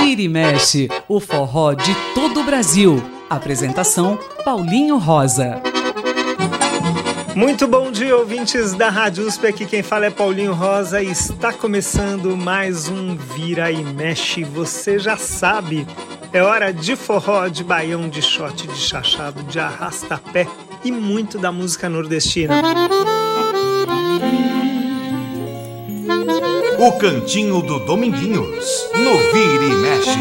Vira 0.00 0.22
e 0.22 0.28
mexe, 0.28 0.88
o 1.08 1.20
forró 1.20 1.74
de 1.74 1.94
todo 2.14 2.40
o 2.40 2.44
Brasil. 2.44 3.02
Apresentação 3.28 4.18
Paulinho 4.44 4.96
Rosa. 4.96 5.60
Muito 7.34 7.68
bom 7.68 7.90
dia, 7.92 8.16
ouvintes 8.16 8.74
da 8.74 8.90
Rádio 8.90 9.26
USP. 9.26 9.46
Aqui 9.46 9.66
quem 9.66 9.82
fala 9.82 10.06
é 10.06 10.10
Paulinho 10.10 10.52
Rosa 10.54 11.02
e 11.02 11.10
está 11.10 11.52
começando 11.52 12.36
mais 12.36 12.88
um 12.88 13.16
Vira 13.16 13.70
e 13.70 13.84
Mexe. 13.84 14.42
Você 14.42 14.98
já 14.98 15.16
sabe, 15.16 15.86
é 16.32 16.42
hora 16.42 16.72
de 16.72 16.96
forró, 16.96 17.46
de 17.48 17.62
baião, 17.62 18.08
de 18.08 18.22
shot, 18.22 18.66
de 18.66 18.76
chachado, 18.76 19.42
de 19.44 19.60
arrasta-pé 19.60 20.46
e 20.84 20.90
muito 20.90 21.38
da 21.38 21.52
música 21.52 21.88
nordestina. 21.88 22.54
O 26.80 26.92
Cantinho 26.92 27.60
do 27.60 27.80
Dominguinhos, 27.80 28.88
no 28.94 29.18
Vira 29.32 29.64
e 29.64 29.74
Mexe. 29.82 30.18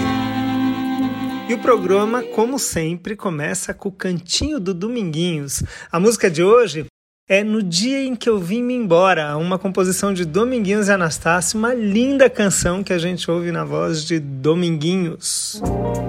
E 1.47 1.53
o 1.53 1.59
programa, 1.59 2.23
como 2.23 2.57
sempre, 2.57 3.15
começa 3.15 3.75
com 3.75 3.89
o 3.89 3.91
Cantinho 3.91 4.59
do 4.59 4.73
Dominguinhos. 4.73 5.61
A 5.91 5.99
música 5.99 6.31
de 6.31 6.41
hoje 6.41 6.87
é 7.29 7.43
No 7.43 7.61
Dia 7.61 8.03
em 8.03 8.15
que 8.15 8.27
eu 8.27 8.39
vim 8.39 8.63
me 8.63 8.73
embora, 8.73 9.37
uma 9.37 9.59
composição 9.59 10.11
de 10.11 10.25
Dominguinhos 10.25 10.87
e 10.87 10.91
Anastácio, 10.91 11.59
uma 11.59 11.75
linda 11.75 12.27
canção 12.27 12.83
que 12.83 12.91
a 12.91 12.97
gente 12.97 13.29
ouve 13.29 13.51
na 13.51 13.63
voz 13.63 14.03
de 14.03 14.19
Dominguinhos. 14.19 15.61
No 15.61 16.06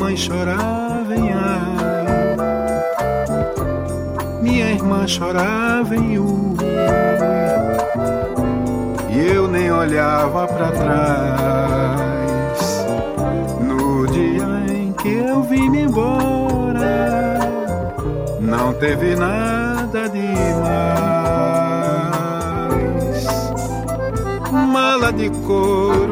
minha 0.00 0.08
mãe 0.08 0.16
chorava 0.16 1.14
em 1.14 1.30
ai, 1.30 1.60
minha 4.40 4.72
irmã 4.72 5.06
chorava 5.06 5.94
em 5.94 6.18
ui, 6.18 6.56
e 9.10 9.18
eu 9.34 9.46
nem 9.46 9.70
olhava 9.70 10.46
para 10.48 10.72
trás. 10.72 12.00
No 13.60 14.06
dia 14.06 14.74
em 14.74 14.90
que 14.94 15.08
eu 15.08 15.42
vim 15.42 15.76
embora, 15.76 17.38
não 18.40 18.72
teve 18.72 19.14
nada 19.16 20.08
demais. 20.08 20.30
Mala 24.50 25.12
de 25.12 25.28
couro 25.46 26.09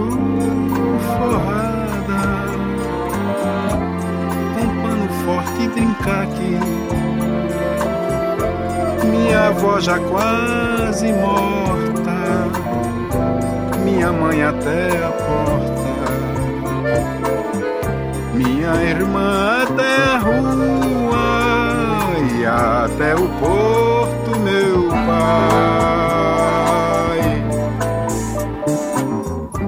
Minha 9.48 9.60
avó 9.60 9.80
já 9.80 9.98
quase 9.98 11.10
morta, 11.10 12.12
minha 13.82 14.12
mãe 14.12 14.42
até 14.42 14.88
a 15.02 15.10
porta, 15.10 15.88
minha 18.34 18.74
irmã 18.84 19.62
até 19.62 20.04
a 20.04 20.18
rua 20.18 21.24
e 22.30 22.44
até 22.44 23.14
o 23.14 23.26
porto, 23.40 24.38
meu 24.40 24.90
pai, 25.06 26.12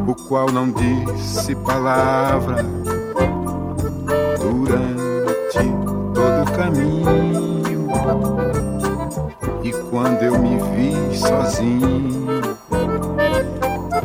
o 0.06 0.14
qual 0.28 0.52
não 0.52 0.70
disse 0.72 1.54
palavra 1.54 2.56
durante 4.38 5.58
todo 6.12 6.42
o 6.42 6.52
caminho. 6.54 7.49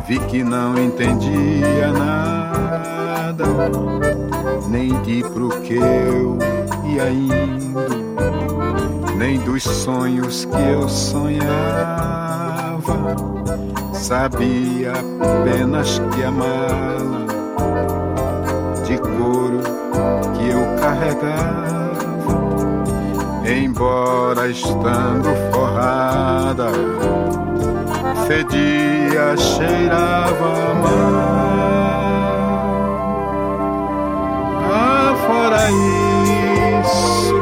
Vi 0.06 0.18
que 0.20 0.42
não 0.42 0.78
entendia 0.78 1.92
nada, 1.92 3.44
nem 4.68 4.92
de 5.02 5.22
pro 5.24 5.48
que 5.60 5.74
eu 5.74 6.38
ia 6.84 7.10
indo 7.10 8.06
nem 9.16 9.38
dos 9.38 9.62
sonhos 9.62 10.44
que 10.44 10.62
eu 10.62 10.88
sonhava. 10.88 11.56
Sabia 13.92 14.92
apenas 14.92 15.98
que 16.14 16.22
a 16.22 16.30
mala 16.30 17.26
de 18.84 18.98
couro 18.98 19.60
que 20.36 20.48
eu 20.50 20.60
carregava, 20.80 22.36
embora 23.44 24.48
estando 24.48 25.28
forrada, 25.52 26.66
fedia, 28.26 29.36
cheirava 29.36 30.74
mal. 30.74 31.36
Ah, 34.72 35.14
fora 35.26 35.70
isso 35.70 37.36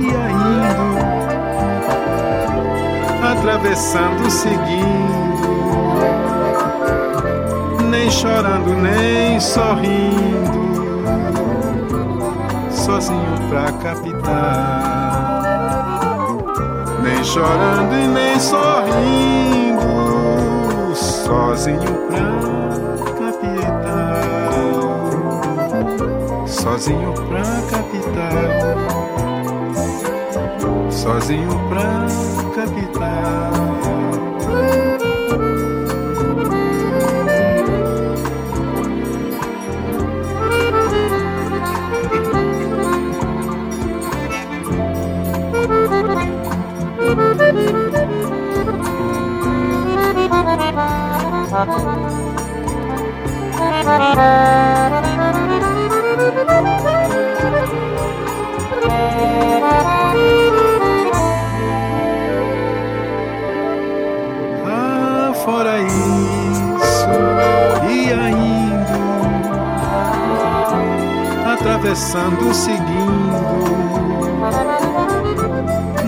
e 0.00 0.08
ainda 0.08 1.06
atravessando, 3.32 4.30
seguindo, 4.30 5.46
nem 7.90 8.10
chorando, 8.10 8.74
nem 8.74 9.38
sorrindo, 9.40 11.02
sozinho 12.70 13.36
pra 13.48 13.72
capital, 13.72 15.42
nem 17.02 17.24
chorando 17.24 17.94
e 17.94 18.06
nem 18.08 18.38
sorrindo, 18.40 19.95
sozinho 21.26 21.92
pra 22.06 22.30
capital, 23.18 23.66
sozinho 26.46 27.12
pra 27.14 27.42
capital 27.68 28.86
sozinho 30.90 31.58
pra 31.68 32.06
capital. 32.54 33.55
Atravessando, 71.86 72.54
seguindo, 72.54 72.86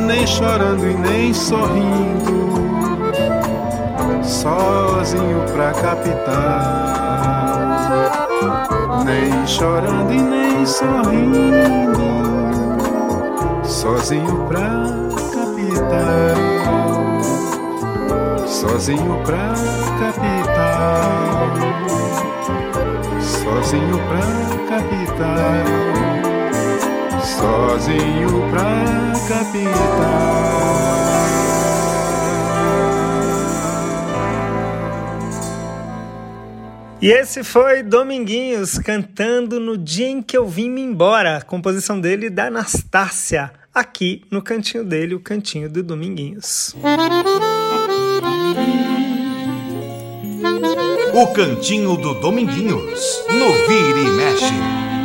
nem 0.07 0.27
chorando 0.27 0.87
e 0.87 0.95
nem 0.95 1.35
sorrindo, 1.35 2.49
sozinho 4.23 5.45
pra 5.53 5.73
capital, 5.73 7.38
nem 9.05 9.47
chorando 9.47 10.13
e 10.13 10.23
nem 10.23 10.67
sorrindo, 10.67 11.99
sozinho 13.65 14.47
pra 14.49 14.87
capital 15.33 16.69
sozinho 18.59 19.23
pra 19.25 19.55
capital, 20.01 21.53
sozinho 23.21 23.99
pra 24.09 24.27
capital, 24.69 25.67
sozinho 27.23 28.51
pra 28.51 29.13
capital. 29.29 30.59
E 37.01 37.13
esse 37.13 37.45
foi 37.45 37.85
Dominguinhos 37.85 38.77
cantando 38.77 39.61
No 39.61 39.79
Dia 39.79 40.09
em 40.09 40.21
que 40.21 40.37
eu 40.37 40.49
vim 40.49 40.69
me 40.69 40.81
embora, 40.81 41.41
composição 41.41 42.01
dele 42.01 42.29
da 42.29 42.47
Anastácia, 42.47 43.53
aqui 43.73 44.25
no 44.33 44.43
cantinho 44.43 44.83
dele, 44.83 45.15
o 45.15 45.21
cantinho 45.21 45.71
do 45.71 45.81
Dominguinhos. 45.81 46.75
O 51.15 51.27
cantinho 51.29 51.97
do 51.97 52.15
Dominguinhos, 52.15 53.23
no 53.29 53.53
Vira 53.69 54.01
e 54.01 54.11
Mexe. 54.11 54.98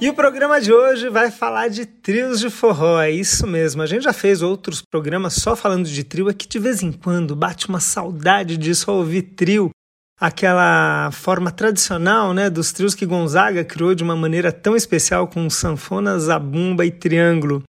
E 0.00 0.10
o 0.10 0.14
programa 0.14 0.60
de 0.60 0.72
hoje 0.72 1.08
vai 1.08 1.30
falar 1.30 1.68
de 1.68 1.86
trios 1.86 2.40
de 2.40 2.50
forró, 2.50 3.00
é 3.00 3.10
isso 3.10 3.46
mesmo. 3.46 3.80
A 3.80 3.86
gente 3.86 4.02
já 4.02 4.12
fez 4.12 4.42
outros 4.42 4.82
programas 4.82 5.34
só 5.34 5.54
falando 5.54 5.88
de 5.88 6.04
trio, 6.04 6.28
é 6.28 6.34
que 6.34 6.48
de 6.48 6.58
vez 6.58 6.82
em 6.82 6.90
quando 6.90 7.36
bate 7.36 7.68
uma 7.68 7.80
saudade 7.80 8.56
de 8.56 8.74
só 8.74 8.94
ouvir 8.94 9.22
trio, 9.22 9.70
aquela 10.20 11.10
forma 11.12 11.50
tradicional 11.50 12.34
né, 12.34 12.50
dos 12.50 12.72
trios 12.72 12.94
que 12.94 13.06
Gonzaga 13.06 13.64
criou 13.64 13.94
de 13.94 14.02
uma 14.02 14.16
maneira 14.16 14.52
tão 14.52 14.76
especial 14.76 15.28
com 15.28 15.48
sanfona, 15.48 16.18
zabumba 16.18 16.84
e 16.84 16.90
triângulo. 16.90 17.62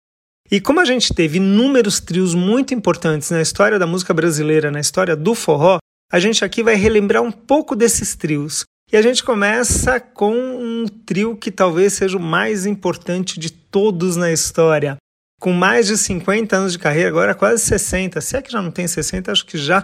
E 0.50 0.60
como 0.60 0.80
a 0.80 0.84
gente 0.84 1.14
teve 1.14 1.38
inúmeros 1.38 2.00
trios 2.00 2.34
muito 2.34 2.74
importantes 2.74 3.30
na 3.30 3.42
história 3.42 3.78
da 3.78 3.86
música 3.86 4.12
brasileira, 4.12 4.70
na 4.70 4.80
história 4.80 5.14
do 5.14 5.34
forró, 5.34 5.78
a 6.10 6.18
gente 6.18 6.44
aqui 6.44 6.62
vai 6.62 6.74
relembrar 6.74 7.22
um 7.22 7.32
pouco 7.32 7.76
desses 7.76 8.16
trios. 8.16 8.64
E 8.92 8.96
a 8.96 9.02
gente 9.02 9.24
começa 9.24 9.98
com 9.98 10.34
um 10.34 10.86
trio 10.86 11.36
que 11.36 11.50
talvez 11.50 11.94
seja 11.94 12.16
o 12.16 12.20
mais 12.20 12.66
importante 12.66 13.40
de 13.40 13.50
todos 13.50 14.16
na 14.16 14.30
história. 14.30 14.96
Com 15.40 15.52
mais 15.52 15.86
de 15.86 15.98
50 15.98 16.56
anos 16.56 16.72
de 16.72 16.78
carreira, 16.78 17.08
agora 17.08 17.34
quase 17.34 17.62
60, 17.64 18.20
se 18.20 18.36
é 18.36 18.42
que 18.42 18.52
já 18.52 18.62
não 18.62 18.70
tem 18.70 18.86
60, 18.86 19.32
acho 19.32 19.44
que 19.44 19.58
já 19.58 19.82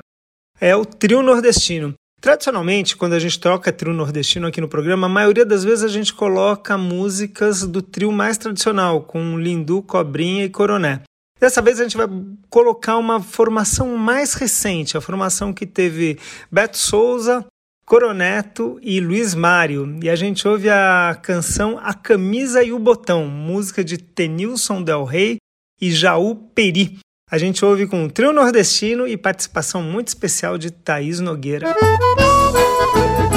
é 0.61 0.77
o 0.77 0.85
trio 0.85 1.23
nordestino. 1.23 1.95
Tradicionalmente, 2.21 2.97
quando 2.97 3.15
a 3.15 3.19
gente 3.19 3.41
troca 3.41 3.73
trio 3.73 3.95
nordestino 3.95 4.47
aqui 4.47 4.61
no 4.61 4.69
programa, 4.69 5.07
a 5.07 5.11
maioria 5.11 5.45
das 5.45 5.65
vezes 5.65 5.83
a 5.83 5.89
gente 5.89 6.13
coloca 6.13 6.77
músicas 6.77 7.67
do 7.67 7.81
trio 7.81 8.13
mais 8.13 8.37
tradicional, 8.37 9.03
com 9.03 9.39
Lindu, 9.39 9.83
Cobrinha 9.83 10.45
e 10.45 10.51
Coroné. 10.51 11.01
Dessa 11.41 11.63
vez 11.63 11.81
a 11.81 11.85
gente 11.85 11.97
vai 11.97 12.07
colocar 12.51 12.99
uma 12.99 13.23
formação 13.23 13.97
mais 13.97 14.35
recente, 14.35 14.99
a 14.99 15.01
formação 15.01 15.55
que 15.55 15.67
teve 15.67 16.19
Beto 16.53 16.77
Souza, 16.77 17.47
Coroneto 17.91 18.79
e 18.83 19.01
Luiz 19.01 19.35
Mário. 19.35 19.99
E 20.01 20.09
a 20.09 20.15
gente 20.15 20.47
ouve 20.47 20.71
a 20.71 21.19
canção 21.21 21.77
A 21.83 21.93
Camisa 21.93 22.63
e 22.63 22.73
o 22.73 22.79
Botão, 22.79 23.27
música 23.27 23.83
de 23.83 23.99
Tenilson 23.99 24.81
Del 24.81 25.03
Rey 25.03 25.39
e 25.83 25.91
Jaú 25.91 26.37
Peri. 26.37 27.01
A 27.29 27.37
gente 27.37 27.65
ouve 27.65 27.89
com 27.89 28.05
um 28.05 28.09
trio 28.09 28.33
nordestino 28.33 29.09
e 29.09 29.17
participação 29.17 29.83
muito 29.83 30.07
especial 30.07 30.57
de 30.57 30.71
Thaís 30.71 31.19
Nogueira. 31.19 31.75
beije, 31.75 33.30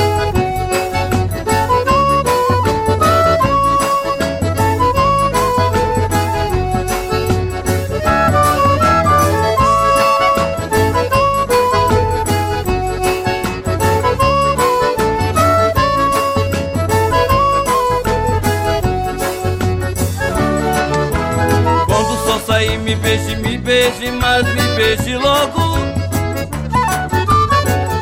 mas 24.23 24.45
me 24.55 24.61
beije 24.77 25.17
logo. 25.17 25.77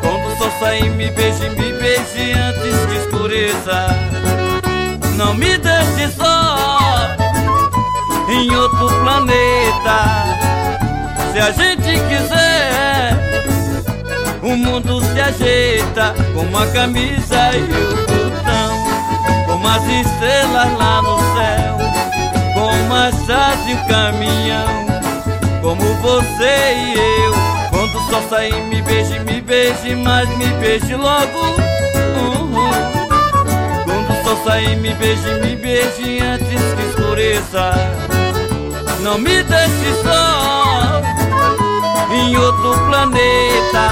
Quando 0.01 0.38
só 0.38 0.51
sair, 0.59 0.89
me 0.91 1.09
beije, 1.09 1.50
me 1.50 1.73
beije 1.79 2.33
antes 2.33 2.77
que 2.85 2.95
escureça. 2.97 3.88
Não 5.18 5.33
me 5.33 5.57
deixe 5.57 6.12
só 6.15 7.15
em 8.29 8.56
outro 8.56 8.88
planeta. 9.01 9.97
Se 11.33 11.39
a 11.39 11.51
gente 11.51 11.91
quiser, 12.07 13.18
o 14.44 14.56
mundo 14.56 15.01
se 15.01 15.19
ajeita 15.19 16.13
com 16.35 16.57
a 16.57 16.68
camisa 16.68 17.51
e 17.56 17.63
o 17.63 17.95
botão, 18.12 18.71
como 19.47 19.68
as 19.68 19.83
estrelas 19.83 20.77
lá 20.77 21.01
no 21.01 21.18
céu 21.35 21.81
como 22.53 22.94
as 22.94 23.15
e 23.68 23.73
o 23.73 23.88
caminhão 23.88 24.91
Como 25.71 25.94
você 26.01 26.73
e 26.73 26.94
eu. 27.23 27.33
Quando 27.69 27.97
só 28.09 28.21
sair 28.29 28.62
me 28.63 28.81
beije, 28.81 29.18
me 29.21 29.39
beije 29.39 29.95
Mas 29.95 30.27
me 30.35 30.47
beije 30.59 30.97
logo. 30.97 31.39
Uhum. 32.18 32.71
Quando 33.85 34.21
só 34.21 34.44
sair 34.44 34.75
me 34.75 34.94
beije, 34.95 35.33
me 35.35 35.56
beije 35.56 36.19
Antes 36.19 36.73
que 36.73 36.89
escureça. 36.89 37.71
Não 39.00 39.18
me 39.18 39.41
deixe 39.44 39.94
só 40.03 41.01
Em 42.12 42.35
outro 42.35 42.77
planeta. 42.88 43.89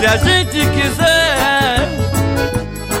Se 0.00 0.06
a 0.06 0.16
gente 0.18 0.66
quiser 0.66 1.88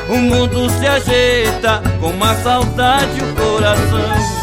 o 0.08 0.16
mundo 0.16 0.70
se 0.70 0.86
ajeita 0.86 1.82
com 2.00 2.08
uma 2.08 2.34
saudade 2.36 3.18
e 3.18 3.22
o 3.22 3.34
coração 3.34 4.42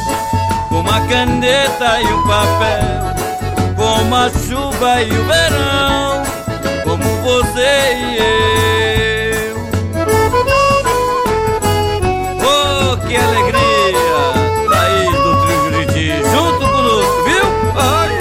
como 0.70 0.92
a 0.92 1.02
caneta 1.02 2.00
e 2.00 2.14
o 2.14 2.24
papel, 2.24 2.99
como 3.90 4.16
a 4.16 4.30
chuva 4.30 5.02
e 5.02 5.12
o 5.12 5.24
verão, 5.26 6.24
como 6.84 7.04
você 7.24 7.96
e 7.96 8.18
eu. 8.20 9.58
Oh, 12.40 12.98
que 13.08 13.16
alegria! 13.18 14.22
Daí 14.70 15.12
do 15.12 15.42
Trio 15.42 15.60
Juriti, 15.64 16.08
junto 16.32 16.60
conosco, 16.60 17.24
viu? 17.24 17.46
Ai. 17.76 18.14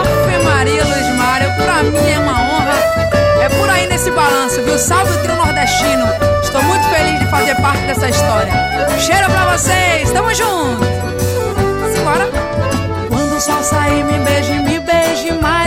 Ave 0.00 0.38
Maria 0.42 0.84
Luiz 0.84 1.08
Mário, 1.18 1.54
pra 1.56 1.82
mim 1.82 2.10
é 2.10 2.18
uma 2.18 2.32
honra. 2.32 2.78
É 3.42 3.48
por 3.50 3.68
aí 3.68 3.86
nesse 3.86 4.10
balanço, 4.10 4.62
viu? 4.62 4.78
Salve 4.78 5.12
o 5.12 5.22
Trio 5.22 5.36
Nordestino. 5.36 6.06
Estou 6.42 6.62
muito 6.62 6.88
feliz 6.88 7.20
de 7.20 7.26
fazer 7.26 7.54
parte 7.56 7.82
dessa 7.82 8.08
história. 8.08 8.52
Cheiro 8.98 9.30
pra 9.30 9.54
vocês, 9.54 10.10
tamo 10.12 10.32
junto! 10.34 11.33
Sol 13.44 13.62
sair, 13.62 14.02
me 14.04 14.18
beije, 14.20 14.58
me 14.60 14.78
beije, 14.80 15.32
mais 15.42 15.63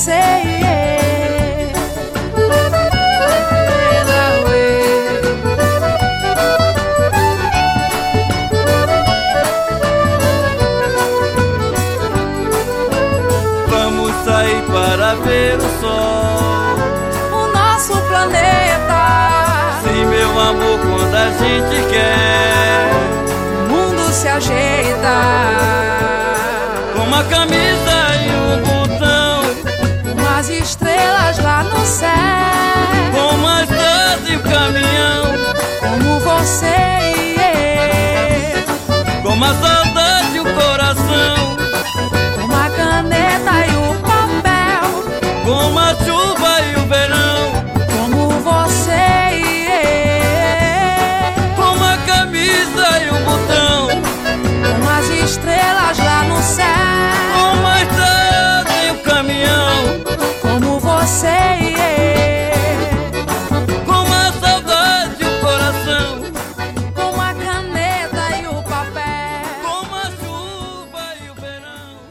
como 0.00 0.06
você 0.06 0.12
e 0.44 0.62
eu. 0.62 0.80
ver 15.24 15.58
o 15.58 15.80
sol. 15.80 16.76
O 17.32 17.46
nosso 17.52 17.92
planeta. 18.02 19.00
Sim, 19.82 20.06
meu 20.06 20.30
amor, 20.38 20.78
quando 20.80 21.14
a 21.14 21.30
gente 21.30 21.88
quer, 21.90 22.90
o 23.56 23.68
mundo 23.68 24.12
se 24.12 24.28
ajeita 24.28 25.89
no 31.64 31.84
céu, 31.84 32.89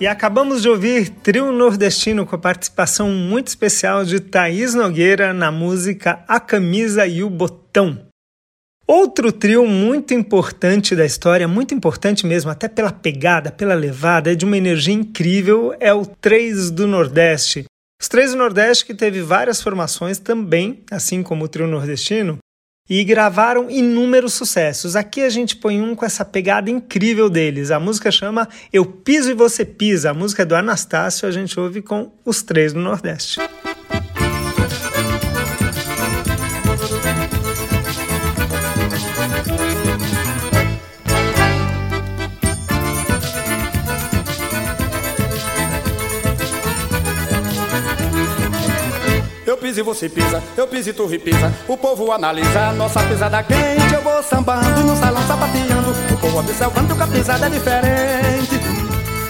E 0.01 0.07
acabamos 0.07 0.61
de 0.61 0.69
ouvir 0.69 1.09
Trio 1.09 1.51
Nordestino 1.51 2.25
com 2.25 2.33
a 2.33 2.39
participação 2.39 3.11
muito 3.11 3.49
especial 3.49 4.05
de 4.05 4.21
Thaís 4.21 4.73
Nogueira 4.73 5.33
na 5.33 5.51
música 5.51 6.23
A 6.25 6.39
Camisa 6.39 7.05
e 7.05 7.21
o 7.21 7.29
Botão. 7.29 8.07
Outro 8.87 9.29
trio 9.29 9.67
muito 9.67 10.13
importante 10.13 10.95
da 10.95 11.05
história, 11.05 11.49
muito 11.49 11.73
importante 11.75 12.25
mesmo, 12.25 12.49
até 12.49 12.69
pela 12.69 12.93
pegada, 12.93 13.51
pela 13.51 13.73
levada, 13.73 14.31
é 14.31 14.35
de 14.35 14.45
uma 14.45 14.57
energia 14.57 14.93
incrível, 14.93 15.75
é 15.81 15.93
o 15.93 16.05
Três 16.05 16.71
do 16.71 16.87
Nordeste. 16.87 17.65
Os 18.01 18.07
Três 18.07 18.31
do 18.31 18.37
Nordeste 18.37 18.85
que 18.85 18.95
teve 18.95 19.21
várias 19.21 19.61
formações 19.61 20.17
também, 20.17 20.81
assim 20.89 21.21
como 21.21 21.43
o 21.43 21.47
trio 21.49 21.67
nordestino, 21.67 22.37
e 22.89 23.03
gravaram 23.03 23.69
inúmeros 23.69 24.33
sucessos. 24.33 24.95
Aqui 24.95 25.21
a 25.21 25.29
gente 25.29 25.55
põe 25.55 25.79
um 25.81 25.93
com 25.93 26.05
essa 26.05 26.25
pegada 26.25 26.69
incrível 26.71 27.29
deles. 27.29 27.69
A 27.69 27.79
música 27.79 28.09
chama 28.09 28.47
Eu 28.73 28.85
Piso 28.85 29.29
e 29.29 29.35
Você 29.35 29.63
Pisa. 29.63 30.09
A 30.09 30.13
música 30.13 30.41
é 30.41 30.45
do 30.45 30.55
Anastácio, 30.55 31.27
a 31.27 31.31
gente 31.31 31.59
ouve 31.59 31.81
com 31.81 32.11
os 32.25 32.41
Três 32.41 32.73
do 32.73 32.79
Nordeste. 32.79 33.39
E 49.79 49.83
você 49.83 50.09
pisa, 50.09 50.43
eu 50.57 50.67
piso 50.67 50.89
e 50.89 50.93
tu 50.93 51.05
repisa. 51.05 51.53
O 51.67 51.77
povo 51.77 52.11
analisa 52.11 52.71
nossa 52.73 53.01
pisada 53.03 53.41
quente. 53.43 53.93
Eu 53.93 54.01
vou 54.01 54.21
sambando 54.21 54.81
no 54.81 54.95
salão 54.95 55.21
sapateando. 55.25 55.91
O 56.13 56.17
povo 56.17 56.39
observando 56.39 56.95
que 56.95 57.03
a 57.03 57.07
pisada 57.07 57.45
é 57.45 57.49
diferente. 57.49 58.59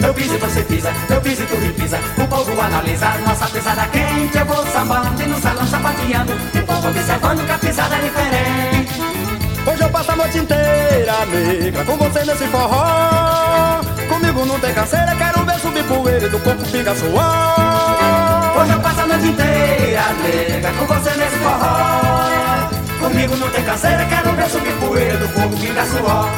Eu 0.04 0.14
piso 0.14 0.34
e 0.34 0.38
você 0.38 0.62
pisa, 0.62 0.92
eu 1.08 1.20
piso 1.20 1.42
e 1.42 1.46
tu 1.46 1.54
repisa. 1.56 1.98
O 2.18 2.26
povo 2.26 2.60
analisa 2.60 3.10
nossa 3.26 3.46
pisada 3.46 3.86
quente. 3.88 4.38
Eu 4.38 4.44
vou 4.44 4.66
sambando 4.66 5.26
no 5.26 5.40
salão 5.40 5.66
sapateando. 5.66 6.32
O 6.32 6.66
povo 6.66 6.88
observando 6.88 7.46
que 7.46 7.52
a 7.52 7.58
pisada 7.58 7.96
é 7.96 8.00
diferente. 8.00 9.00
Hoje 9.70 9.82
eu 9.82 9.90
passo 9.90 10.10
a 10.10 10.16
noite 10.16 10.38
inteira, 10.38 11.26
negra, 11.26 11.84
com 11.84 11.96
você 11.96 12.24
nesse 12.24 12.46
forró. 12.48 13.82
Comigo 14.08 14.46
não 14.46 14.58
tem 14.58 14.74
canseira, 14.74 15.14
quero 15.14 15.44
ver 15.44 15.60
subir 15.60 15.84
poeira 15.84 16.28
do 16.28 16.40
corpo 16.40 16.64
pinga 16.72 16.94
suor. 16.96 17.69
Nega, 20.30 20.72
com 20.72 20.86
você 20.86 21.10
nesse 21.16 21.36
forró. 21.36 22.70
Comigo 23.00 23.36
não 23.36 23.50
tem 23.50 23.64
canseira, 23.64 24.04
quero 24.06 24.32
ver 24.32 24.48
subir 24.48 24.72
poeira 24.74 25.16
do 25.16 25.28
fogo 25.28 25.56
pinga 25.56 25.84
suor. 25.84 26.28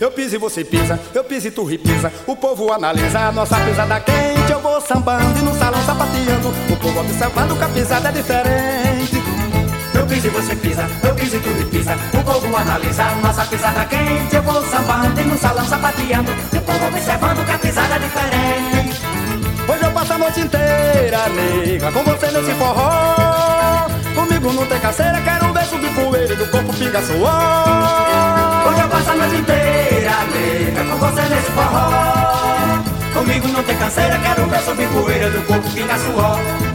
Eu 0.00 0.10
piso 0.10 0.34
e 0.34 0.38
você 0.38 0.64
pisa, 0.64 0.98
eu 1.14 1.22
piso 1.22 1.46
e 1.46 1.50
tu 1.52 1.64
repisa. 1.64 2.12
O 2.26 2.34
povo 2.34 2.72
analisa 2.72 3.30
nossa 3.30 3.56
pisada 3.60 4.00
quente. 4.00 4.50
Eu 4.50 4.58
vou 4.58 4.80
sambando 4.80 5.38
e 5.38 5.42
no 5.42 5.54
salão 5.56 5.80
sapateando. 5.84 6.48
O 6.48 6.76
povo 6.76 7.00
observando 7.00 7.56
que 7.56 7.64
a 7.64 7.68
pisada 7.68 8.08
é 8.08 8.12
diferente. 8.12 9.22
Eu 9.94 10.06
piso 10.06 10.26
e 10.26 10.30
você 10.30 10.56
pisa, 10.56 10.88
eu 11.04 11.14
piso 11.14 11.36
e 11.36 11.38
tu 11.38 11.50
repisa. 11.50 11.96
O 12.14 12.24
povo 12.24 12.56
analisa 12.56 13.04
nossa 13.22 13.44
pisada 13.44 13.84
quente. 13.84 14.34
Eu 14.34 14.42
vou 14.42 14.60
sambando 14.64 15.20
e 15.20 15.24
no 15.24 15.38
salão 15.38 15.64
sapateando. 15.64 16.32
O 16.32 16.60
povo 16.60 16.86
observando 16.88 17.46
que 17.46 17.52
a 17.52 17.58
pisada 17.58 17.94
é 17.94 17.98
diferente. 18.00 18.71
Passo 20.02 20.14
a 20.14 20.18
noite 20.18 20.40
inteira, 20.40 21.28
negra, 21.28 21.92
com 21.92 22.02
você 22.02 22.26
nesse 22.32 22.50
forró. 22.54 23.86
Comigo 24.16 24.52
não 24.52 24.66
tem 24.66 24.80
canseira, 24.80 25.20
quero 25.20 25.52
ver 25.52 25.64
subir 25.64 25.94
poeira 25.94 26.34
do 26.34 26.44
corpo 26.50 26.72
pinga 26.72 27.00
suor. 27.02 27.30
Hoje 28.66 28.80
eu 28.80 28.88
passo 28.88 29.10
a 29.12 29.14
noite 29.14 29.36
inteira, 29.36 30.10
nega, 30.34 30.84
com 30.90 30.96
você 30.96 31.22
nesse 31.22 31.50
forró. 31.52 32.82
Comigo 33.14 33.46
não 33.46 33.62
tem 33.62 33.76
canseira, 33.76 34.18
quero 34.18 34.44
ver 34.48 34.62
subir 34.62 34.88
poeira 34.88 35.30
do 35.30 35.40
corpo 35.46 35.70
pinga 35.70 35.96
suor. 35.96 36.71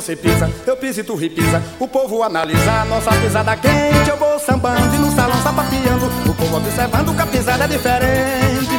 Você 0.00 0.14
pisa, 0.14 0.48
eu 0.64 0.76
piso 0.76 1.00
e 1.00 1.02
tu 1.02 1.16
repisa. 1.16 1.60
O 1.80 1.88
povo 1.88 2.22
analisa 2.22 2.84
nossa 2.84 3.10
pisada 3.16 3.56
quente. 3.56 4.08
Eu 4.08 4.16
vou 4.16 4.38
sambando 4.38 4.94
e 4.94 4.98
no 4.98 5.10
salão 5.10 5.42
sapateando. 5.42 6.06
O 6.24 6.34
povo 6.34 6.56
observando 6.56 7.16
que 7.16 7.22
a 7.22 7.26
pisada 7.26 7.64
é 7.64 7.66
diferente. 7.66 8.78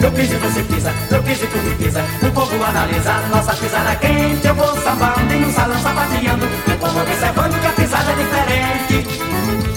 Eu 0.00 0.10
piso 0.10 0.32
e 0.32 0.36
você 0.38 0.62
pisa, 0.62 0.90
eu 1.10 1.22
piso 1.22 1.44
e 1.44 1.46
tu 1.48 1.58
repisa. 1.68 2.02
O 2.26 2.32
povo 2.32 2.64
analisa 2.64 3.12
nossa 3.30 3.54
pisada 3.56 3.94
quente. 3.96 4.46
Eu 4.46 4.54
vou 4.54 4.74
sambando 4.80 5.34
e 5.34 5.38
no 5.38 5.52
salão 5.52 5.78
sapateando. 5.82 6.46
O 6.46 6.78
povo 6.78 7.00
observando 7.02 7.60
que 7.60 7.66
a 7.66 7.72
pisada 7.72 8.10
é 8.10 8.14
diferente. 8.14 9.28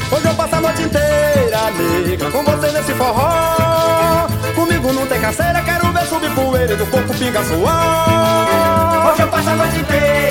Hoje 0.09 0.27
eu 0.27 0.35
passo 0.35 0.55
a 0.55 0.61
noite 0.61 0.83
inteira, 0.83 1.71
negra, 2.05 2.31
com 2.31 2.43
você 2.43 2.71
nesse 2.71 2.93
forró. 2.93 4.27
Comigo 4.55 4.93
não 4.93 5.05
tem 5.07 5.19
canseira, 5.19 5.61
quero 5.63 5.91
ver 5.91 6.05
subir 6.05 6.31
poeira 6.31 6.75
do 6.75 6.85
corpo 6.85 7.13
pinga 7.13 7.43
suor. 7.43 9.11
Hoje 9.11 9.21
eu 9.21 9.27
passo 9.27 9.49
a 9.49 9.55
noite 9.55 9.79
inteira, 9.79 10.30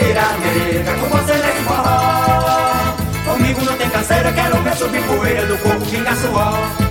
com 1.00 1.09
você 1.09 1.35
nesse 1.35 1.62
forró. 1.62 2.95
Comigo 3.25 3.64
não 3.64 3.76
tem 3.76 3.88
canseira, 3.90 4.33
quero 4.33 4.57
ver 4.62 4.76
subir 4.76 5.02
poeira 5.02 5.47
do 5.47 5.59
corpo 5.59 5.87
pinga 5.87 6.14
suor. 6.16 6.90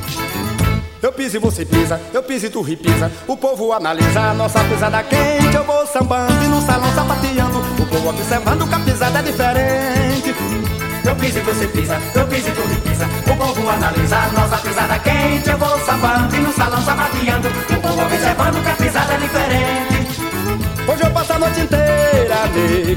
Eu 1.02 1.14
piso 1.14 1.38
e 1.38 1.40
você 1.40 1.64
pisa, 1.64 2.00
eu 2.14 2.22
piso 2.22 2.48
e 2.48 2.50
tu 2.50 2.62
repisa. 2.62 3.10
O 3.26 3.38
povo 3.38 3.72
analisa 3.72 4.34
nossa 4.34 4.60
pisada 4.66 5.02
quente. 5.04 5.56
Eu 5.56 5.64
vou 5.64 5.88
sambando 5.88 6.44
e 6.44 6.48
no 6.48 6.62
salão 6.62 6.94
sapateando. 6.94 7.60
O 7.82 7.86
povo 7.86 8.10
observando 8.10 8.68
que 8.68 8.76
a 8.76 8.80
pisada 8.80 9.20
é 9.20 9.22
diferente. 9.22 10.36
Eu 11.06 11.16
piso 11.16 11.40
e 11.40 11.42
você 11.42 11.68
pisa, 11.68 11.98
eu 12.14 12.28
piso 12.28 12.50
e 12.50 12.52
tu 12.52 12.62
repisa. 12.62 13.06
O 13.32 13.38
povo 13.38 13.70
analisa 13.70 14.28
nossa 14.34 14.58
pisada 14.58 15.00
quente. 15.00 15.50
Eu 15.50 15.58
vou 15.58 15.80
sambando 15.80 16.36
e 16.36 16.40
no 16.40 16.54
salão 16.54 16.82
sapateando. 16.84 17.48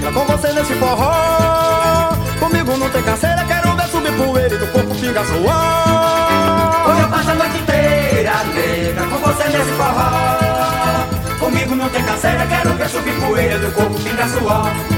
Negra, 0.02 0.12
com 0.12 0.24
você 0.24 0.52
nesse 0.52 0.74
forró. 0.74 2.16
Comigo 2.40 2.76
não 2.76 2.90
tem 2.90 3.02
canseira, 3.02 3.44
quero 3.44 3.76
ver 3.76 3.88
subir 3.88 4.12
poeira 4.12 4.54
e 4.54 4.58
do 4.58 4.66
corpo 4.66 4.94
pinga 4.96 5.24
suor. 5.24 6.90
Hoje 6.90 7.00
eu 7.00 7.08
passo 7.08 7.30
a 7.30 7.34
noite 7.34 7.58
inteira, 7.58 8.32
nega, 8.54 9.06
com 9.06 9.18
você 9.18 9.44
nesse 9.44 9.72
forró. 9.72 11.38
Comigo 11.38 11.74
não 11.76 11.88
tem 11.88 12.02
canseira, 12.02 12.46
quero 12.46 12.70
ver 12.74 12.88
subir 12.88 13.14
poeira 13.20 13.58
do 13.58 13.72
corpo 13.72 13.94
pinga 14.00 14.28
suor. 14.28 14.91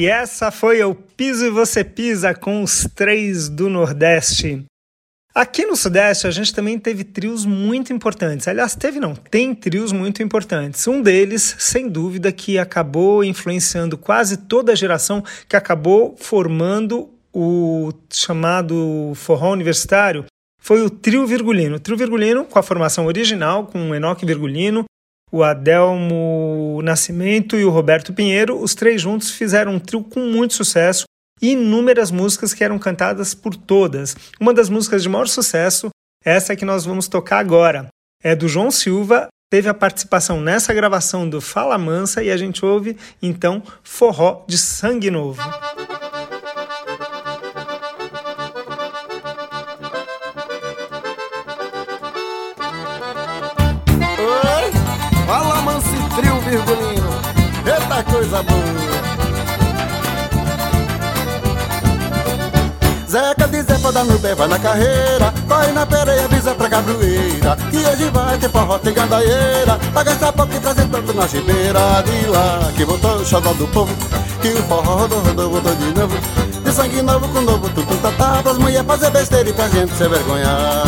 E 0.00 0.06
essa 0.06 0.50
foi 0.50 0.78
Eu 0.78 0.94
Piso 0.94 1.44
e 1.44 1.50
Você 1.50 1.84
Pisa 1.84 2.32
com 2.32 2.62
os 2.62 2.88
três 2.94 3.50
do 3.50 3.68
Nordeste. 3.68 4.64
Aqui 5.34 5.66
no 5.66 5.76
Sudeste 5.76 6.26
a 6.26 6.30
gente 6.30 6.54
também 6.54 6.78
teve 6.78 7.04
trios 7.04 7.44
muito 7.44 7.92
importantes. 7.92 8.48
Aliás, 8.48 8.74
teve 8.74 8.98
não, 8.98 9.14
tem 9.14 9.54
trios 9.54 9.92
muito 9.92 10.22
importantes. 10.22 10.88
Um 10.88 11.02
deles, 11.02 11.54
sem 11.58 11.86
dúvida, 11.86 12.32
que 12.32 12.58
acabou 12.58 13.22
influenciando 13.22 13.98
quase 13.98 14.38
toda 14.38 14.72
a 14.72 14.74
geração, 14.74 15.22
que 15.46 15.54
acabou 15.54 16.16
formando 16.18 17.10
o 17.30 17.92
chamado 18.10 19.12
forró 19.16 19.52
universitário, 19.52 20.24
foi 20.58 20.80
o 20.80 20.88
Trio 20.88 21.26
Virgulino. 21.26 21.76
O 21.76 21.80
Trio 21.80 21.98
Virgulino, 21.98 22.46
com 22.46 22.58
a 22.58 22.62
formação 22.62 23.04
original, 23.04 23.66
com 23.66 23.90
o 23.90 23.94
Enoque 23.94 24.24
Virgulino, 24.24 24.86
o 25.30 25.42
Adelmo 25.42 26.80
Nascimento 26.82 27.56
e 27.56 27.64
o 27.64 27.70
Roberto 27.70 28.12
Pinheiro, 28.12 28.60
os 28.60 28.74
três 28.74 29.00
juntos 29.00 29.30
fizeram 29.30 29.74
um 29.74 29.78
trio 29.78 30.02
com 30.02 30.20
muito 30.20 30.54
sucesso 30.54 31.04
e 31.40 31.52
inúmeras 31.52 32.10
músicas 32.10 32.52
que 32.52 32.64
eram 32.64 32.78
cantadas 32.78 33.34
por 33.34 33.54
todas. 33.54 34.16
Uma 34.38 34.52
das 34.52 34.68
músicas 34.68 35.02
de 35.02 35.08
maior 35.08 35.28
sucesso, 35.28 35.88
essa 36.24 36.56
que 36.56 36.64
nós 36.64 36.84
vamos 36.84 37.08
tocar 37.08 37.38
agora, 37.38 37.88
é 38.22 38.34
do 38.34 38.48
João 38.48 38.70
Silva, 38.70 39.28
teve 39.50 39.68
a 39.68 39.74
participação 39.74 40.40
nessa 40.40 40.74
gravação 40.74 41.28
do 41.28 41.40
Fala 41.40 41.78
Mansa 41.78 42.22
e 42.22 42.30
a 42.30 42.36
gente 42.36 42.64
ouve 42.64 42.96
então 43.22 43.62
Forró 43.82 44.44
de 44.46 44.58
Sangue 44.58 45.10
Novo. 45.10 45.40
Virgulino, 56.50 57.10
eita 57.64 58.02
coisa 58.02 58.42
boa. 58.42 59.00
Zeca 63.08 63.48
de 63.48 63.62
Zé 63.62 63.78
pra 63.78 63.90
dar 63.90 64.04
no 64.04 64.18
pé, 64.18 64.34
vai 64.34 64.48
na 64.48 64.58
carreira. 64.58 65.32
Corre 65.48 65.72
na 65.72 65.86
pereia, 65.86 66.24
avisa 66.24 66.54
pra 66.54 66.68
cabroeira. 66.68 67.56
Que 67.70 67.78
hoje 67.78 68.10
vai 68.10 68.38
ter 68.38 68.50
forró, 68.50 68.78
tem 68.78 68.92
gandaieira 68.94 69.78
Pra 69.92 70.02
gastar 70.04 70.32
pouco 70.32 70.54
e 70.54 70.60
trazer 70.60 70.86
tanto 70.86 71.12
na 71.12 71.26
gibeira 71.26 72.02
De 72.04 72.26
lá, 72.28 72.70
que 72.76 72.84
voltou 72.84 73.16
o 73.16 73.24
xodó 73.24 73.52
do 73.52 73.66
povo 73.68 73.92
Que 74.40 74.48
o 74.48 74.62
forró 74.64 74.96
rodou, 74.96 75.20
rodou, 75.20 75.50
voltou 75.50 75.74
de 75.74 75.98
novo. 75.98 76.16
De 76.62 76.72
sangue 76.72 77.02
novo 77.02 77.28
com 77.28 77.40
novo, 77.40 77.68
tudo 77.70 78.00
tá 78.00 78.12
tá. 78.12 78.42
Pras 78.42 78.58
mulher 78.58 78.84
fazer 78.84 79.10
besteira 79.10 79.48
e 79.48 79.52
pra 79.52 79.68
gente 79.68 79.92
se 79.92 80.08
vergonhar 80.08 80.84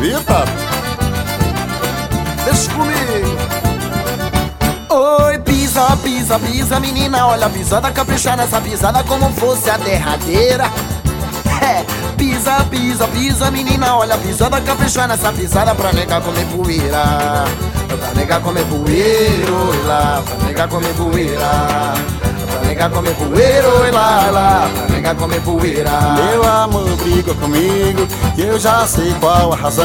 Viu, 0.00 0.22
papo? 0.22 0.67
Deixa 2.48 2.70
comigo 2.70 3.36
Oi, 4.88 5.38
pisa, 5.40 5.84
pisa, 6.02 6.38
pisa, 6.38 6.80
menina, 6.80 7.26
olha 7.26 7.44
a 7.44 7.50
pisada, 7.50 7.90
caprichar 7.90 8.38
nessa 8.38 8.58
pisada 8.58 9.04
como 9.04 9.30
fosse 9.34 9.68
a 9.68 9.76
derradeira. 9.76 10.64
É, 11.62 11.84
pisa, 12.16 12.64
pisa, 12.70 13.06
pisa, 13.08 13.50
menina, 13.50 13.96
olha 13.96 14.14
a 14.14 14.18
pisada, 14.18 14.62
caprichar 14.62 15.06
nessa 15.06 15.30
pisada 15.30 15.74
pra 15.74 15.92
negar 15.92 16.22
comer 16.22 16.46
poeira. 16.46 17.44
Pra 17.86 18.14
negar 18.14 18.40
comer 18.40 18.64
poeira, 18.64 20.22
pra 20.24 20.46
negar 20.46 20.68
comer 20.68 20.94
poeira. 20.94 21.92
Negar 22.78 22.90
comer 22.90 23.14
poeira, 23.16 23.68
oi 23.80 23.90
lá, 23.90 24.30
lá, 24.30 24.70
pra 25.02 25.14
comer 25.16 25.40
poeira. 25.40 25.90
Meu 26.14 26.44
amor 26.44 26.88
brigou 26.98 27.34
comigo 27.34 28.06
e 28.36 28.42
eu 28.42 28.56
já 28.56 28.86
sei 28.86 29.12
qual 29.18 29.52
a 29.52 29.56
razão. 29.56 29.84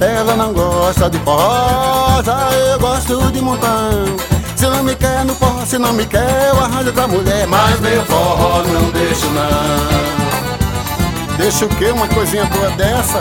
Ela 0.00 0.34
não 0.34 0.54
gosta 0.54 1.10
de 1.10 1.18
forró, 1.18 2.22
já 2.24 2.50
eu 2.52 2.78
gosto 2.78 3.30
de 3.32 3.42
montão. 3.42 4.16
Se 4.56 4.64
não 4.64 4.82
me 4.82 4.94
quer 4.94 5.26
no 5.26 5.34
forró, 5.34 5.66
se 5.66 5.76
não 5.76 5.92
me 5.92 6.06
quer, 6.06 6.52
eu 6.54 6.64
arranjo 6.64 6.86
outra 6.86 7.06
mulher. 7.06 7.46
Mas 7.48 7.78
meu 7.80 8.02
forró 8.06 8.62
não 8.62 8.88
deixo 8.92 9.26
não. 9.26 11.36
Deixa 11.36 11.66
o 11.66 11.68
quê? 11.68 11.90
Uma 11.90 12.08
coisinha 12.08 12.46
boa 12.46 12.70
dessa? 12.70 13.20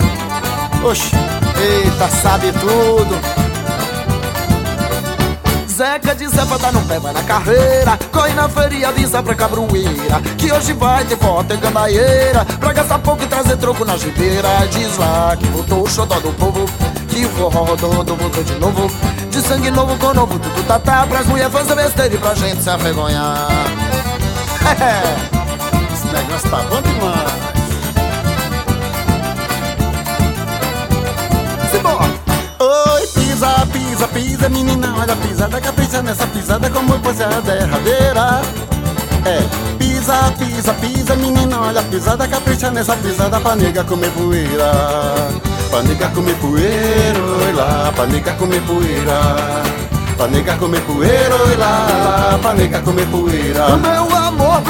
Oxi, 0.82 1.12
Eita, 1.60 2.08
sabe 2.22 2.54
tudo. 2.54 3.45
Zeca 5.76 6.16
de 6.16 6.26
dar 6.30 6.72
no 6.72 6.82
pé, 6.84 7.00
vai 7.00 7.12
na 7.12 7.22
carreira. 7.24 8.00
Corre 8.10 8.34
na 8.34 8.48
feria, 8.48 8.88
avisa 8.88 9.22
pra 9.22 9.36
cabroeira 9.36 10.22
Que 10.38 10.50
hoje 10.50 10.72
vai 10.72 11.04
ter 11.04 11.18
foto 11.18 11.54
e 11.54 11.58
gandaieira 11.58 12.46
Pra 12.46 12.72
gastar 12.72 13.00
pouco 13.00 13.24
e 13.24 13.28
trazer 13.28 13.58
troco 13.58 13.84
na 13.84 13.98
gibeira 13.98 14.48
Diz 14.72 14.98
lá 14.98 15.36
que 15.38 15.46
botou 15.48 15.84
o 15.84 15.90
xodó 15.90 16.18
do 16.22 16.32
povo 16.34 16.66
Que 17.10 17.26
o 17.26 17.30
forró 17.30 17.66
rodou, 17.66 17.92
rodou, 17.92 18.16
voltou 18.16 18.42
de 18.42 18.56
novo. 18.56 18.90
De 19.30 19.42
sangue 19.42 19.70
novo 19.70 19.98
com 19.98 20.14
novo, 20.14 20.40
tudo 20.40 20.66
tá 20.66 20.80
tá. 20.80 21.06
Pras 21.08 21.26
mulher 21.26 21.50
fazer 21.50 21.76
besteira 21.76 22.16
e 22.16 22.18
pra 22.18 22.34
gente 22.36 22.64
se 22.64 22.70
avergonhar. 22.70 23.48
Esse 25.94 26.08
negócio 26.08 26.50
tá 26.50 26.58
bom 26.70 26.82
demais. 26.82 27.32
Simbora! 31.70 32.25
Pisa, 34.14 34.48
pisa, 34.48 34.50
menina, 34.50 34.96
olha 34.98 35.14
a 35.14 35.16
pisada, 35.16 35.60
capricha 35.60 36.02
nessa 36.02 36.28
pisada 36.28 36.70
como 36.70 36.94
fosse 37.00 37.24
a 37.24 37.40
derradeira. 37.42 38.42
É, 39.26 39.42
pisa, 39.78 40.32
pisa, 40.38 40.74
pisa, 40.74 41.16
menina, 41.16 41.60
olha 41.60 41.80
a 41.80 41.84
pisada, 41.84 42.28
capricha 42.28 42.70
nessa 42.72 42.96
pisada 42.98 43.40
pra 43.40 43.56
nega 43.56 43.84
comer 43.84 44.12
poeira. 44.12 44.72
Pra 45.70 45.84
nega 45.84 46.08
comer 46.10 46.36
poeira, 46.36 47.20
oi 47.46 47.54
lá, 47.54 47.92
pra 47.96 48.06
nega 48.06 48.32
comer 48.34 48.62
poeira. 48.62 49.64
Pra 50.16 50.28
nega 50.28 50.56
comer 50.56 50.82
poeira, 50.82 51.36
oi 51.36 51.56
lá, 51.58 52.40
pra 52.42 52.54
nega 52.54 52.82
comer 52.82 53.08
poeira. 53.08 53.66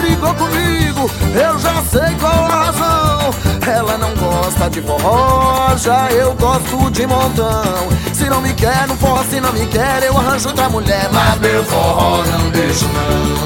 Brigou 0.06 0.36
comigo, 0.36 1.10
eu 1.34 1.58
já 1.58 1.82
sei 1.82 2.16
qual 2.20 2.32
a 2.32 2.66
razão. 2.66 3.32
Ela 3.68 3.98
não 3.98 4.14
gosta 4.16 4.70
de 4.70 4.80
forró, 4.80 5.76
já 5.78 6.12
eu 6.12 6.32
gosto 6.36 6.92
de 6.92 7.08
montão. 7.08 7.90
Se 8.14 8.30
não 8.30 8.40
me 8.40 8.54
quer 8.54 8.88
no 8.88 8.96
forró, 8.98 9.24
se 9.24 9.42
não 9.42 9.52
me 9.52 9.66
quer, 9.66 10.04
eu 10.04 10.16
arranjo 10.16 10.50
outra 10.50 10.70
mulher. 10.70 11.10
Mas 11.12 11.40
meu 11.40 11.64
forró 11.64 12.24
não 12.24 12.52
deixo 12.52 12.86
não. 12.86 13.46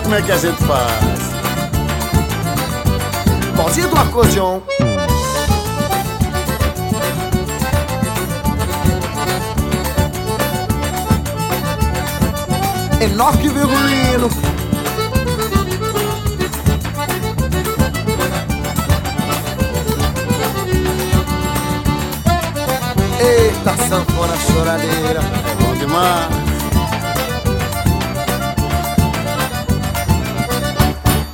Como 0.02 0.14
é 0.14 0.22
que 0.22 0.32
a 0.32 0.38
gente 0.38 0.64
faz? 0.64 1.20
Bozinha 3.54 3.88
do 3.88 3.98
acordeon. 3.98 4.60
Enoque 13.00 13.48
Virgulino. 13.48 14.28
Eita, 23.18 23.74
sanfona 23.88 24.36
choradeira. 24.36 25.20
É 25.20 25.64
bom 25.64 25.74
demais. 25.78 26.28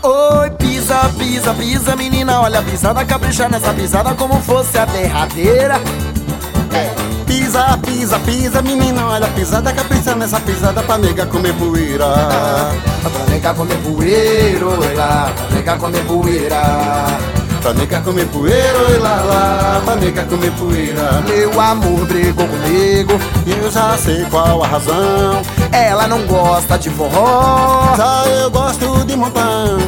Oi, 0.05 0.51
pisa, 0.51 1.11
pisa, 1.19 1.53
pisa, 1.55 1.97
menina, 1.97 2.41
olha 2.43 2.61
a 2.61 2.63
pisada, 2.63 3.05
capricha 3.05 3.49
nessa 3.49 3.75
pisada 3.75 4.15
como 4.15 4.41
fosse 4.41 4.79
a 4.79 4.85
derradeira. 4.85 5.81
Pisa, 7.27 7.79
pisa, 7.79 8.19
pisa, 8.21 8.63
menina, 8.63 9.07
olha 9.07 9.27
a 9.27 9.31
pisada, 9.31 9.73
capricha 9.73 10.15
nessa 10.15 10.39
pisada 10.41 10.83
pra 10.83 10.99
nega 10.99 11.27
comer 11.27 11.53
poeira. 11.55 12.07
Pra 13.03 13.25
negar 13.29 13.55
comer 13.55 13.77
poeira, 13.79 14.67
oi 14.67 14.95
lá, 14.95 15.33
pra 15.37 15.57
negar 15.57 15.79
comer 15.79 16.05
poeira. 16.05 16.63
Pra 17.63 17.73
nega 17.75 18.01
comer 18.01 18.27
poeira, 18.27 18.79
oi 18.91 18.99
lá, 18.99 19.17
lá, 19.23 19.83
pra 19.85 19.97
nega 19.97 20.23
comer 20.25 20.53
poeira. 20.53 21.23
Meu 21.27 21.61
amor 21.61 22.07
brigou 22.07 22.47
comigo, 22.47 23.21
E 23.45 23.51
eu 23.51 23.71
já 23.71 23.97
sei 23.99 24.25
qual 24.27 24.63
a 24.63 24.67
razão. 24.67 25.43
ela 25.73 26.07
não 26.07 26.21
gosta 26.27 26.79
de 26.79 26.91
forró. 26.91 27.95
Já 27.97 28.25
eu 28.29 28.51
gosto 28.51 29.05
de 29.05 29.17
montão. 29.17 29.79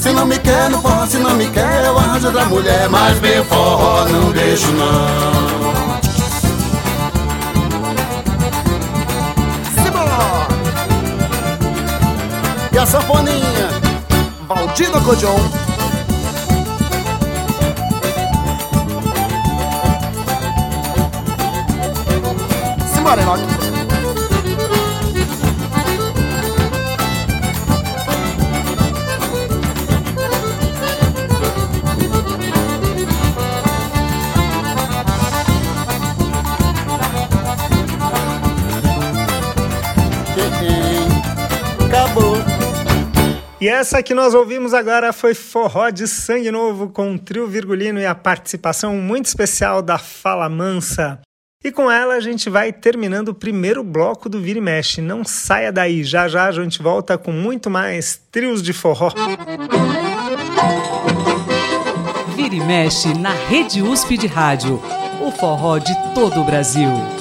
Se 0.00 0.10
não 0.12 0.24
me 0.24 0.38
quer 0.38 0.70
no 0.70 0.80
forró, 0.80 1.06
se 1.06 1.18
não 1.18 1.34
me 1.34 1.46
quer, 1.48 1.84
eu 1.84 1.98
arranjo 1.98 2.28
outra 2.28 2.44
mulher. 2.46 2.88
Mas 2.88 3.20
meu 3.20 3.44
forró 3.44 4.06
não 4.08 4.30
deixo 4.32 4.70
não. 4.72 6.05
E 12.76 12.78
a 12.78 12.84
sanfoninha? 12.84 13.70
Valdir 14.46 14.94
Acordeon. 14.94 15.34
Simbora, 22.92 23.22
Enoque. 23.22 23.75
E 43.66 43.68
essa 43.68 44.00
que 44.00 44.14
nós 44.14 44.32
ouvimos 44.32 44.72
agora 44.72 45.12
foi 45.12 45.34
Forró 45.34 45.90
de 45.90 46.06
Sangue 46.06 46.52
Novo 46.52 46.88
com 46.88 47.12
o 47.12 47.18
trio 47.18 47.48
virgulino 47.48 47.98
e 47.98 48.06
a 48.06 48.14
participação 48.14 48.94
muito 48.94 49.26
especial 49.26 49.82
da 49.82 49.98
Fala 49.98 50.48
Mansa. 50.48 51.18
E 51.64 51.72
com 51.72 51.90
ela 51.90 52.14
a 52.14 52.20
gente 52.20 52.48
vai 52.48 52.72
terminando 52.72 53.30
o 53.30 53.34
primeiro 53.34 53.82
bloco 53.82 54.28
do 54.28 54.40
Vira 54.40 54.60
e 54.60 54.62
Mexe. 54.62 55.02
Não 55.02 55.24
saia 55.24 55.72
daí, 55.72 56.04
já 56.04 56.28
já 56.28 56.46
a 56.46 56.52
gente 56.52 56.80
volta 56.80 57.18
com 57.18 57.32
muito 57.32 57.68
mais 57.68 58.20
trios 58.30 58.62
de 58.62 58.72
forró. 58.72 59.10
Vira 62.36 62.54
e 62.54 62.60
Mexe 62.60 63.14
na 63.14 63.32
Rede 63.32 63.82
USP 63.82 64.16
de 64.16 64.28
Rádio. 64.28 64.80
O 65.20 65.32
forró 65.32 65.78
de 65.78 65.92
todo 66.14 66.40
o 66.40 66.44
Brasil. 66.44 67.15